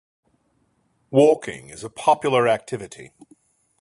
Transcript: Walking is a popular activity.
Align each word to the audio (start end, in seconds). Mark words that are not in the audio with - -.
Walking 1.11 1.69
is 1.69 1.83
a 1.83 1.89
popular 1.91 2.47
activity. 2.47 3.11